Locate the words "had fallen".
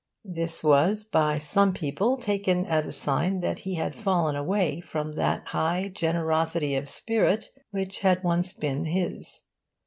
3.75-4.35